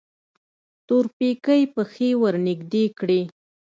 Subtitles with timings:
[0.87, 3.21] تورپيکۍ پښې ورنږدې کړې.